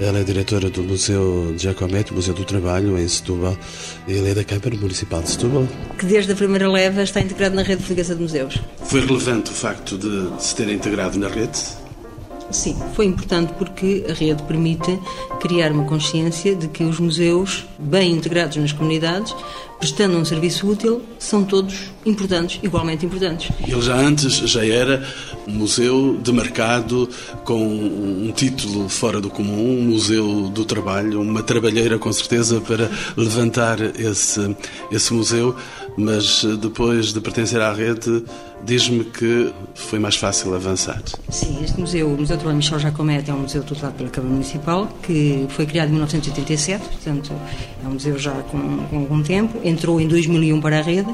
[0.00, 3.56] Ela é diretora do Museu de Jacomete, Museu do Trabalho, em Setúbal.
[4.08, 5.68] Ele é da Câmara Municipal de Setúbal.
[5.96, 8.58] Que desde a primeira leva está integrado na rede portuguesa de museus.
[8.84, 11.58] Foi relevante o facto de se ter integrado na rede?
[12.50, 14.98] Sim, foi importante porque a rede permite
[15.40, 19.34] criar uma consciência de que os museus, bem integrados nas comunidades,
[19.78, 23.50] prestando um serviço útil, são todos importantes, igualmente importantes.
[23.66, 25.06] Ele já antes já era
[25.46, 27.08] um museu de mercado
[27.44, 32.90] com um título fora do comum, um museu do trabalho, uma trabalheira com certeza para
[33.16, 34.56] levantar esse,
[34.90, 35.54] esse museu,
[35.96, 38.24] mas depois de pertencer à rede,
[38.64, 41.02] diz-me que foi mais fácil avançar.
[41.28, 44.32] Sim, este museu, o Museu do Trabalho Michel Jacomete, é um museu tutelado pela Câmara
[44.32, 47.32] Municipal, que foi criado em 1987, portanto
[47.84, 51.12] é um museu já com, com algum tempo, entrou em 2001 para a rede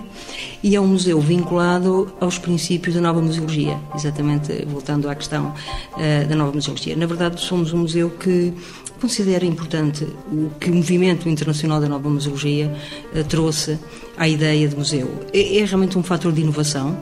[0.62, 5.54] e é um museu vinculado aos princípios da nova museologia, exatamente voltando à questão
[5.94, 6.96] uh, da nova museologia.
[6.96, 8.52] Na verdade, somos um museu que
[9.00, 12.74] considera importante o que o movimento internacional da nova museologia
[13.14, 13.78] uh, trouxe
[14.20, 15.08] à ideia de museu.
[15.32, 16.94] É, é, realmente um fator de inovação,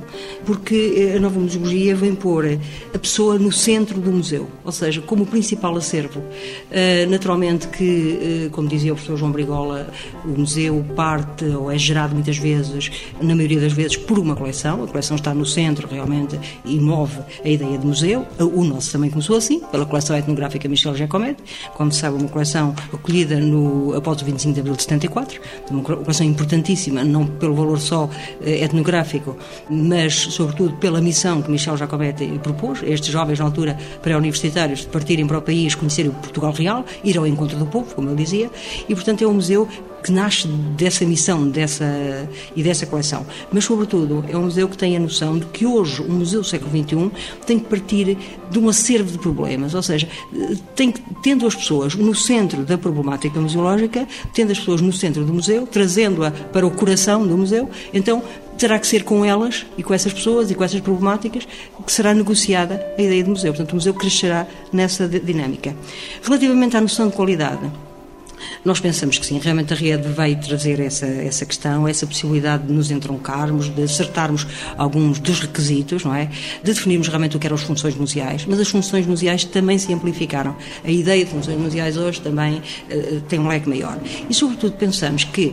[0.46, 2.60] porque a nova museologia vem pôr
[2.94, 6.20] a pessoa no centro do museu, ou seja, como principal acervo.
[6.20, 9.88] Uh, naturalmente que, uh, como dizia o professor João Brigola,
[10.24, 12.88] o museu parte ou é gerado muitas vezes,
[13.20, 14.84] na maioria das vezes, por uma coleção.
[14.84, 18.24] A coleção está no centro realmente e move a ideia de museu.
[18.38, 21.36] O nosso também começou assim, pela coleção etnográfica Michel Jacomet,
[21.74, 25.82] como se sabe, uma coleção acolhida no, após o 25 de abril de 74, uma
[25.82, 28.08] coleção importantíssima não pelo valor só
[28.44, 29.36] eh, etnográfico,
[29.68, 35.38] mas sobretudo pela missão que Michel Jacobete propôs, estes jovens na altura pré-universitários partirem para
[35.38, 38.50] o país, conhecerem o Portugal Real, ir ao encontro do povo, como ele dizia,
[38.88, 39.68] e portanto é um museu
[40.02, 43.26] que nasce dessa missão dessa, e dessa coleção.
[43.52, 46.46] Mas, sobretudo, é um museu que tem a noção de que hoje o Museu do
[46.46, 47.10] século XXI
[47.46, 48.16] tem que partir
[48.50, 50.08] de um acervo de problemas, ou seja,
[50.74, 55.24] tem que, tendo as pessoas no centro da problemática museológica, tendo as pessoas no centro
[55.24, 58.22] do museu, trazendo-a para o coração do museu, então
[58.56, 61.46] terá que ser com elas e com essas pessoas e com essas problemáticas
[61.86, 63.52] que será negociada a ideia de museu.
[63.52, 65.76] Portanto, o museu crescerá nessa dinâmica.
[66.22, 67.70] Relativamente à noção de qualidade,
[68.64, 72.72] nós pensamos que sim, realmente a rede vai trazer essa, essa questão, essa possibilidade de
[72.72, 74.46] nos entroncarmos, de acertarmos
[74.76, 76.26] alguns dos requisitos, não é?
[76.62, 79.92] De definirmos realmente o que eram as funções museais, mas as funções museais também se
[79.92, 80.56] amplificaram.
[80.84, 83.98] A ideia de funções museais hoje também uh, tem um leque maior.
[84.28, 85.52] E, sobretudo, pensamos que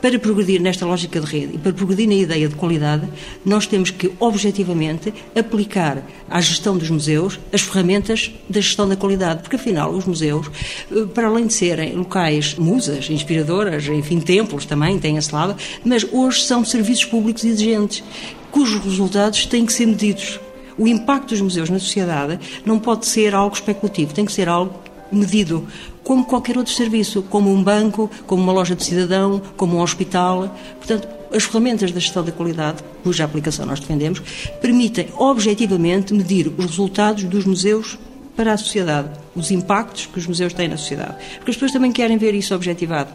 [0.00, 3.08] para progredir nesta lógica de rede e para progredir na ideia de qualidade,
[3.44, 9.42] nós temos que, objetivamente, aplicar à gestão dos museus as ferramentas da gestão da qualidade,
[9.42, 10.50] porque afinal os museus,
[10.90, 16.06] eh, para além de serem locais musas, inspiradoras, enfim, templos também têm esse lado, mas
[16.12, 18.02] hoje são serviços públicos exigentes,
[18.50, 20.40] cujos resultados têm que ser medidos.
[20.76, 24.87] O impacto dos museus na sociedade não pode ser algo especulativo, tem que ser algo
[25.10, 25.66] medido
[26.02, 30.56] como qualquer outro serviço, como um banco, como uma loja de cidadão, como um hospital.
[30.78, 34.22] Portanto, as ferramentas da gestão da qualidade, cuja aplicação nós defendemos,
[34.60, 37.98] permitem objetivamente medir os resultados dos museus
[38.34, 41.16] para a sociedade, os impactos que os museus têm na sociedade.
[41.36, 43.12] Porque as pessoas também querem ver isso objetivado.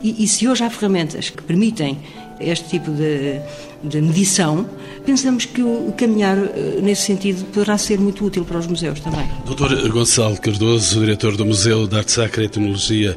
[0.00, 1.98] E, e se hoje há ferramentas que permitem
[2.42, 3.40] este tipo de,
[3.82, 4.68] de medição,
[5.04, 9.26] pensamos que o caminhar eh, nesse sentido poderá ser muito útil para os museus também.
[9.44, 13.16] Doutor Gonçalo Cardoso, diretor do Museu de Arte Sacra e Tecnologia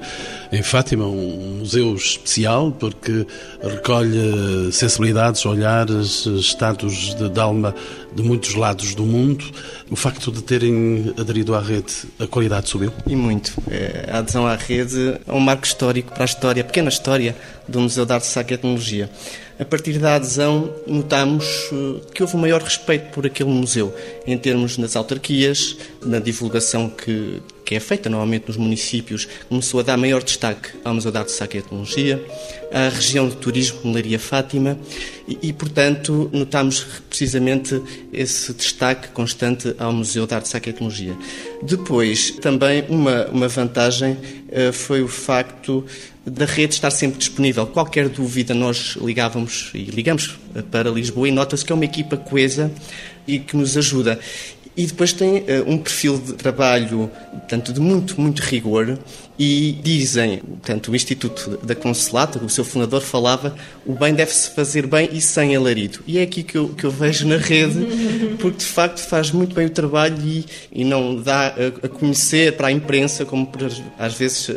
[0.52, 3.26] em Fátima, um museu especial porque
[3.62, 7.76] recolhe sensibilidades, olhares, estados de, de alma
[8.16, 9.44] de muitos lados do mundo.
[9.90, 12.92] O facto de terem aderido à rede, a qualidade subiu?
[13.06, 13.52] E muito.
[13.70, 17.36] É, a adesão à rede é um marco histórico para a história, a pequena história
[17.68, 19.10] do Museu de Arte Sacra e Tecnologia
[19.60, 23.94] a partir da adesão, notamos eh, que houve um maior respeito por aquele museu,
[24.28, 29.84] em termos nas autarquias, na divulgação que que é feita normalmente nos municípios, começou a
[29.84, 32.24] dar maior destaque ao Museu de Arte Sacra e Etnologia,
[32.72, 34.78] à região de turismo Melaria Fátima
[35.28, 37.82] e, e, portanto, notamos precisamente
[38.14, 41.18] esse destaque constante ao Museu de Arte Sacra e Etnologia.
[41.64, 45.84] Depois, também uma, uma vantagem uh, foi o facto
[46.26, 47.68] da rede estar sempre disponível.
[47.68, 50.38] Qualquer dúvida nós ligávamos e ligamos
[50.72, 52.72] para Lisboa e nota-se que é uma equipa coesa
[53.28, 54.20] e que nos ajuda.
[54.78, 57.10] E depois tem uh, um perfil de trabalho,
[57.48, 59.00] tanto de muito, muito rigor
[59.38, 64.88] e dizem, portanto, o Instituto da Conselata, o seu fundador falava, o bem deve-se fazer
[64.88, 66.00] bem e sem alarido.
[66.08, 69.54] E é aqui que eu, que eu vejo na rede, porque de facto faz muito
[69.54, 73.70] bem o trabalho e, e não dá a, a conhecer para a imprensa, como por,
[74.00, 74.50] às vezes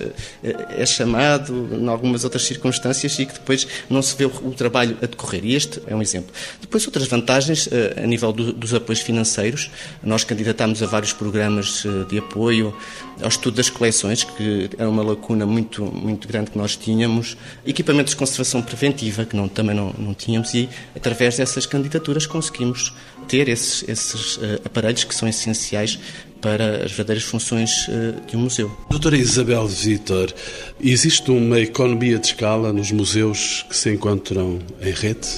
[0.43, 4.53] eh, é chamado, em algumas outras circunstâncias, e que depois não se vê o, o
[4.53, 5.45] trabalho a decorrer.
[5.45, 6.33] E este é um exemplo.
[6.61, 9.71] Depois, outras vantagens eh, a nível do, dos apoios financeiros.
[10.03, 12.75] Nós candidatámos a vários programas eh, de apoio
[13.21, 18.13] ao estudo das coleções, que era uma lacuna muito, muito grande que nós tínhamos, equipamentos
[18.13, 22.93] de conservação preventiva, que não, também não, não tínhamos, e através dessas candidaturas conseguimos
[23.27, 25.99] ter esses, esses uh, aparelhos que são essenciais
[26.41, 28.71] para as verdadeiras funções uh, de um museu.
[28.91, 30.33] Doutora Isabel Vitor,
[30.81, 35.29] existe uma economia de escala nos museus que se encontram em rede?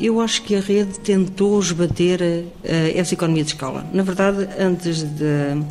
[0.00, 2.44] Eu acho que a rede tentou esbater uh,
[2.94, 3.86] essa economia de escala.
[3.92, 5.62] Na verdade, antes de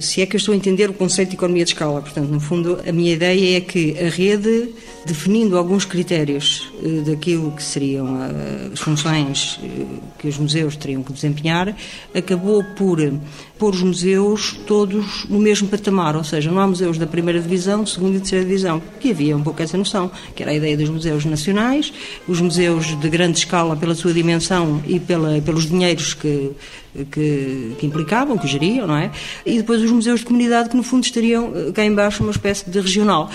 [0.00, 2.00] se é que eu estou a entender o conceito de economia de escala.
[2.00, 4.70] Portanto, no fundo, a minha ideia é que a rede,
[5.04, 9.84] definindo alguns critérios eh, daquilo que seriam eh, as funções eh,
[10.18, 11.76] que os museus teriam que desempenhar,
[12.14, 12.98] acabou por
[13.60, 17.84] pôr os museus todos no mesmo patamar, ou seja, não há museus da primeira divisão,
[17.84, 20.88] segunda e terceira divisão, que havia um pouco essa noção, que era a ideia dos
[20.88, 21.92] museus nacionais,
[22.26, 26.52] os museus de grande escala pela sua dimensão e pela, pelos dinheiros que
[27.12, 29.12] que, que, implicavam, que geriam, não é?
[29.46, 32.68] E depois os museus de comunidade que no fundo estariam eh, cá embaixo uma espécie
[32.68, 33.30] de regional.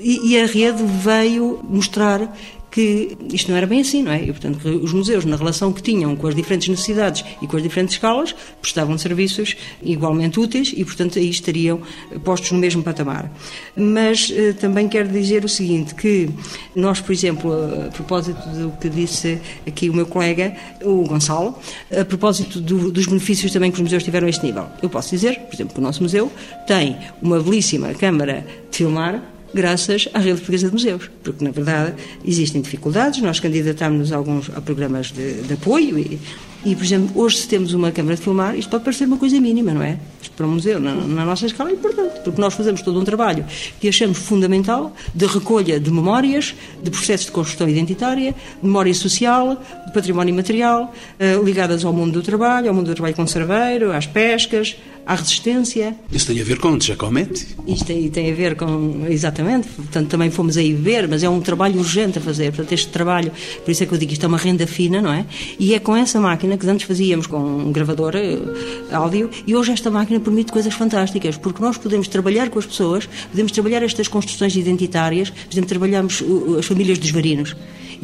[0.00, 2.34] E, e a rede veio mostrar
[2.74, 4.20] que isto não era bem assim, não é?
[4.20, 7.62] E, portanto, os museus, na relação que tinham com as diferentes necessidades e com as
[7.62, 11.80] diferentes escalas, prestavam serviços igualmente úteis e, portanto, aí estariam
[12.24, 13.30] postos no mesmo patamar.
[13.76, 16.28] Mas eh, também quero dizer o seguinte, que
[16.74, 21.56] nós, por exemplo, a propósito do que disse aqui o meu colega, o Gonçalo,
[21.96, 25.10] a propósito do, dos benefícios também que os museus tiveram a este nível, eu posso
[25.10, 26.28] dizer, por exemplo, que o nosso museu
[26.66, 31.94] tem uma belíssima câmara de filmar graças à rede portuguesa de museus, porque na verdade
[32.24, 36.18] existem dificuldades, nós candidatámos-nos a alguns a programas de, de apoio e,
[36.64, 39.38] e, por exemplo, hoje se temos uma câmara de filmar, isto pode parecer uma coisa
[39.38, 39.98] mínima, não é?
[40.22, 43.04] Isto para um museu, na, na, nossa escala, é importante, porque nós fazemos todo um
[43.04, 43.44] trabalho
[43.78, 49.62] que achamos fundamental de recolha de memórias, de processos de construção identitária, de memória social,
[49.86, 54.06] de património material, eh, ligadas ao mundo do trabalho, ao mundo do trabalho conserveiro, às
[54.06, 54.74] pescas,
[55.06, 55.96] à resistência.
[56.10, 57.46] Isso tem a ver com Giacometti?
[57.66, 61.40] Isto aí tem a ver com, exatamente, portanto também fomos aí ver, mas é um
[61.40, 63.30] trabalho urgente a fazer, portanto este trabalho,
[63.64, 65.26] por isso é que eu digo isto é uma renda fina, não é?
[65.58, 69.72] E é com essa máquina que antes fazíamos com um gravador uh, áudio e hoje
[69.72, 74.08] esta máquina permite coisas fantásticas, porque nós podemos trabalhar com as pessoas, podemos trabalhar estas
[74.08, 76.22] construções identitárias, por exemplo, trabalhamos
[76.58, 77.54] as famílias dos varinos.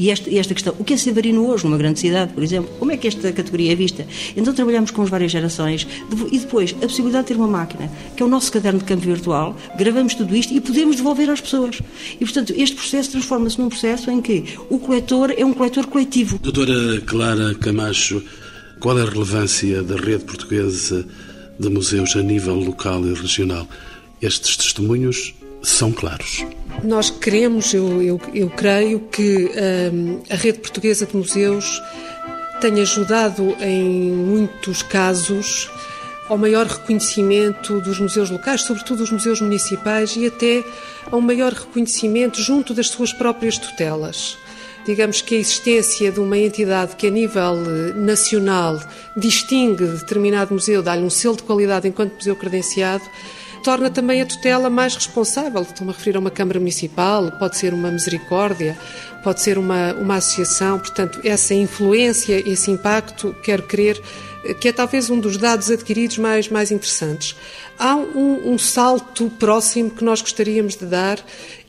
[0.00, 2.70] E esta, esta questão, o que é ser varino hoje numa grande cidade, por exemplo?
[2.78, 4.06] Como é que esta categoria é vista?
[4.34, 5.86] Então trabalhamos com as várias gerações
[6.32, 9.02] e depois a possibilidade de ter uma máquina, que é o nosso caderno de campo
[9.02, 11.80] virtual, gravamos tudo isto e podemos devolver às pessoas.
[12.14, 16.38] E, portanto, este processo transforma-se num processo em que o coletor é um coletor coletivo.
[16.38, 18.22] Doutora Clara Camacho,
[18.78, 21.06] qual é a relevância da rede portuguesa
[21.58, 23.66] de museus a nível local e regional?
[24.20, 26.44] Estes testemunhos são claros.
[26.82, 29.50] Nós queremos, eu, eu, eu creio que
[29.92, 31.80] um, a rede portuguesa de museus
[32.60, 35.70] tem ajudado em muitos casos
[36.30, 40.64] ao maior reconhecimento dos museus locais, sobretudo os museus municipais, e até
[41.10, 44.38] ao maior reconhecimento junto das suas próprias tutelas.
[44.86, 48.80] Digamos que a existência de uma entidade que, a nível eh, nacional,
[49.16, 53.04] distingue determinado museu, dá-lhe um selo de qualidade enquanto museu credenciado,
[53.62, 55.62] torna também a tutela mais responsável.
[55.62, 58.76] Estou-me a referir a uma Câmara Municipal, pode ser uma misericórdia,
[59.22, 60.78] pode ser uma, uma associação.
[60.78, 64.00] Portanto, essa influência, esse impacto, quero crer
[64.58, 67.36] que é talvez um dos dados adquiridos mais, mais interessantes.
[67.78, 71.18] Há um, um salto próximo que nós gostaríamos de dar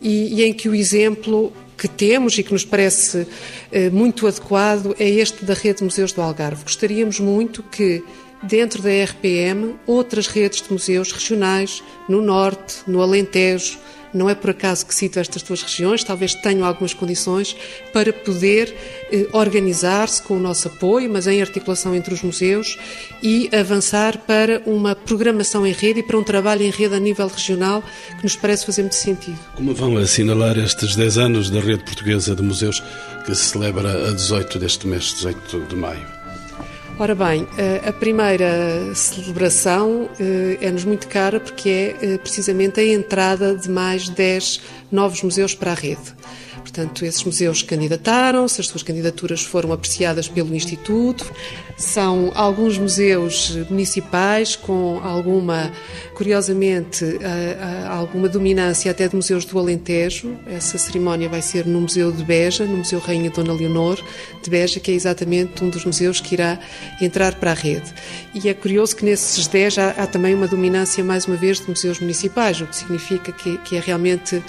[0.01, 3.27] e, e, em que o exemplo que temos e que nos parece
[3.71, 6.63] eh, muito adequado é este da Rede de Museus do Algarve.
[6.63, 8.03] Gostaríamos muito que
[8.43, 13.77] dentro da RPM, outras redes de museus regionais no Norte, no Alentejo,
[14.13, 17.55] não é por acaso que cito estas duas regiões, talvez tenham algumas condições
[17.93, 18.75] para poder
[19.11, 22.77] eh, organizar-se com o nosso apoio, mas em articulação entre os museus
[23.23, 27.27] e avançar para uma programação em rede e para um trabalho em rede a nível
[27.27, 27.83] regional
[28.17, 29.39] que nos parece fazer muito sentido.
[29.55, 32.83] Como vão assinalar estes 10 anos da Rede Portuguesa de Museus
[33.25, 36.20] que se celebra a 18 deste mês, 18 de maio?
[37.01, 42.85] Ora bem, eh, a primeira celebração eh, é-nos muito cara porque é eh, precisamente a
[42.85, 46.13] entrada de mais 10 novos museus para a rede.
[46.59, 51.25] Portanto, esses museus candidataram-se, as suas candidaturas foram apreciadas pelo Instituto.
[51.75, 55.71] São alguns museus municipais com alguma,
[56.21, 57.03] curiosamente,
[57.89, 60.37] alguma dominância até de museus do Alentejo.
[60.45, 63.99] Essa cerimónia vai ser no Museu de Beja, no Museu Rainha Dona Leonor
[64.43, 66.59] de Beja, que é exatamente um dos museus que irá
[67.01, 67.91] entrar para a rede.
[68.35, 71.67] E é curioso que nesses 10 há, há também uma dominância, mais uma vez, de
[71.67, 74.43] museus municipais, o que significa que, que é realmente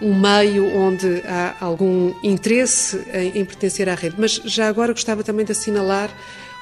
[0.00, 4.14] um meio onde há algum interesse em, em pertencer à rede.
[4.16, 6.08] Mas já agora gostava também de assinalar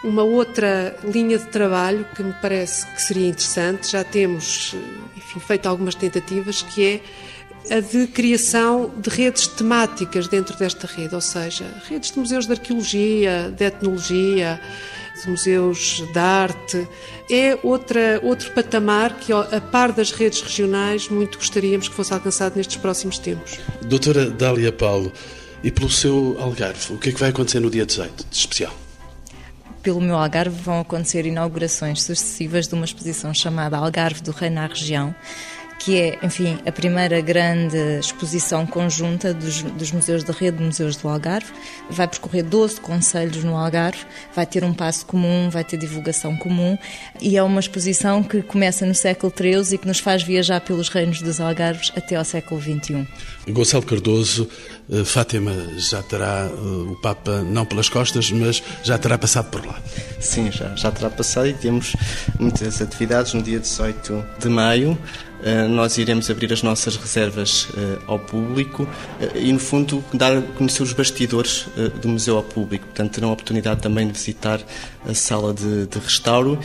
[0.05, 4.75] uma outra linha de trabalho que me parece que seria interessante, já temos
[5.17, 7.01] enfim, feito algumas tentativas, que é
[7.77, 12.53] a de criação de redes temáticas dentro desta rede, ou seja, redes de museus de
[12.53, 14.61] arqueologia, de etnologia,
[15.21, 16.89] de museus de arte.
[17.29, 22.57] É outra, outro patamar que, a par das redes regionais, muito gostaríamos que fosse alcançado
[22.57, 23.59] nestes próximos tempos.
[23.83, 25.13] Doutora Dália Paulo,
[25.65, 28.86] e pelo seu Algarve, o que é que vai acontecer no dia 18, de especial?
[29.87, 34.67] Pelo meu Algarve vão acontecer inaugurações sucessivas de uma exposição chamada Algarve do Reino à
[34.67, 35.15] Região,
[35.87, 40.97] que é, enfim, a primeira grande exposição conjunta dos, dos, museus da rede de museus
[40.97, 41.47] do Algarve.
[41.89, 46.77] Vai percorrer 12 conselhos no Algarve, vai ter um passo comum, vai ter divulgação comum
[47.23, 50.89] e é uma exposição que começa no século XIII e que nos faz viajar pelos
[50.89, 53.07] reinos dos Algarves até ao século XXI.
[53.49, 54.49] Gonçalo Cardoso,
[54.91, 59.65] eh, Fátima já terá eh, o Papa não pelas costas, mas já terá passado por
[59.65, 59.81] lá.
[60.19, 61.95] Sim, já, já terá passado e temos
[62.41, 64.99] muitas atividades no dia 18 de maio.
[65.47, 68.85] Eh, nós iremos abrir as nossas reservas eh, ao público
[69.21, 71.69] eh, e, no fundo, dar a conhecer os bastidores
[72.03, 72.85] do museu ao público.
[72.87, 74.61] Portanto, terão a oportunidade também de visitar
[75.09, 76.59] a sala de, de restauro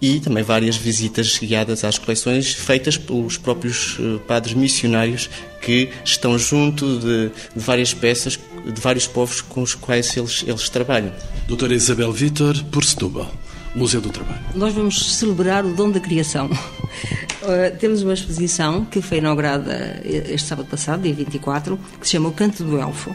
[0.00, 5.28] e também várias visitas guiadas às coleções feitas pelos próprios padres missionários
[5.60, 10.68] que estão junto de, de várias peças de vários povos com os quais eles, eles
[10.68, 11.12] trabalham.
[11.48, 13.32] Doutora Isabel Vitor, por Setúbal.
[13.78, 14.40] Museu do Trabalho.
[14.54, 16.46] Nós vamos celebrar o dom da criação.
[16.46, 22.28] Uh, temos uma exposição que foi inaugurada este sábado passado, dia 24, que se chama
[22.28, 23.14] O Canto do Elfo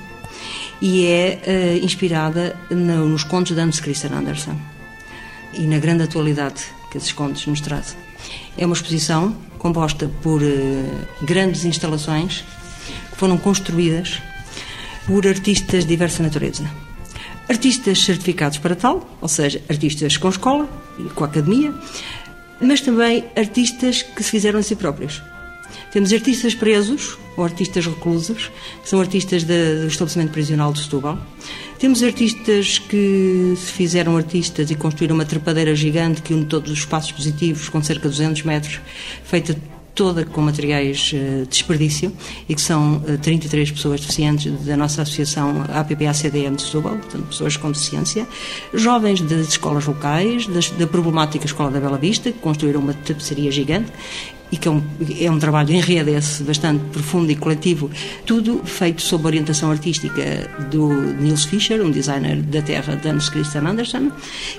[0.82, 4.60] e é uh, inspirada no, nos contos de Hans Christian Andersen
[5.54, 7.98] e na grande atualidade que esses contos nos trazem.
[8.58, 10.46] É uma exposição composta por uh,
[11.22, 12.44] grandes instalações
[13.12, 14.22] que foram construídas
[15.06, 16.64] por artistas de diversa natureza
[17.50, 20.70] artistas certificados para tal, ou seja, artistas com escola
[21.00, 21.74] e com academia,
[22.62, 25.22] mas também artistas que se fizeram a si próprios.
[25.92, 31.20] Temos artistas presos ou artistas reclusos, que são artistas do estabelecimento prisional de Setúbal.
[31.80, 36.80] Temos artistas que se fizeram artistas e construíram uma trepadeira gigante que une todos os
[36.80, 38.80] espaços positivos com cerca de 200 metros,
[39.24, 39.56] feita
[39.96, 42.12] toda com materiais uh, desperdício
[42.48, 47.28] e que são uh, eh, 33 pessoas deficientes da nossa associação APPACDM de Setúbal, portanto
[47.28, 48.28] pessoas com deficiência,
[48.74, 53.52] jovens das escolas locais, das, da problemática Escola da Bela Vista, que construíram uma tapeçaria
[53.52, 53.92] gigante
[54.54, 54.84] e que é um,
[55.20, 57.90] é um trabalho em rede esse, bastante profundo e coletivo,
[58.24, 63.64] tudo feito sob orientação artística do Niels Fischer, um designer da terra de Hans Christian
[63.68, 64.12] Andersen,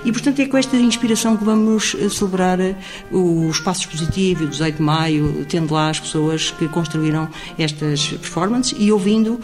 [0.05, 2.74] e portanto é com esta inspiração que vamos eh, celebrar eh,
[3.12, 8.74] o Espaço Expositivo, o 18 de maio, tendo lá as pessoas que construíram estas performances
[8.76, 9.38] e ouvindo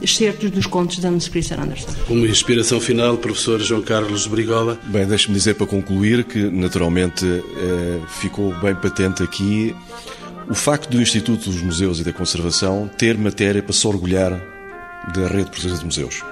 [0.00, 1.88] excertos dos contos de Hans Christian Andersen.
[2.06, 4.78] Como inspiração final, professor João Carlos Brigola.
[4.84, 9.74] Bem, deixe-me dizer para concluir que, naturalmente, eh, ficou bem patente aqui
[10.48, 14.40] o facto do Instituto dos Museus e da Conservação ter matéria para se orgulhar
[15.14, 16.22] da rede portuguesa de museus.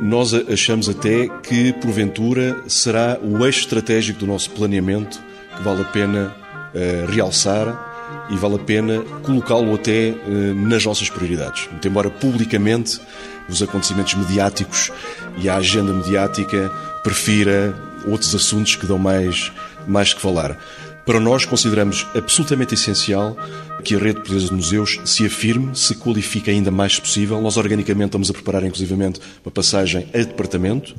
[0.00, 5.22] Nós achamos até que, porventura, será o eixo estratégico do nosso planeamento
[5.56, 6.34] que vale a pena
[6.74, 7.93] uh, realçar
[8.30, 11.68] e vale a pena colocá-lo até uh, nas nossas prioridades.
[11.70, 13.00] Muito embora publicamente
[13.48, 14.90] os acontecimentos mediáticos
[15.38, 16.70] e a agenda mediática
[17.02, 17.74] prefira
[18.06, 19.52] outros assuntos que dão mais,
[19.86, 20.58] mais que falar.
[21.04, 23.36] Para nós, consideramos absolutamente essencial
[23.84, 27.38] que a rede portuguesa de museus se afirme, se qualifique ainda mais se possível.
[27.42, 30.94] Nós, organicamente, estamos a preparar, inclusivamente, uma passagem a departamento,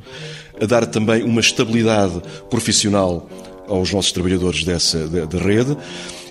[0.60, 3.28] a dar também uma estabilidade profissional
[3.66, 5.76] aos nossos trabalhadores dessa da, rede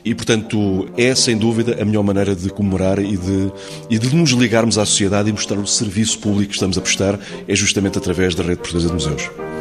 [0.05, 3.51] e, portanto, é sem dúvida a melhor maneira de comemorar e de,
[3.89, 7.19] e de nos ligarmos à sociedade e mostrar o serviço público que estamos a prestar
[7.47, 9.54] é justamente através da Rede Portuguesa de Museus.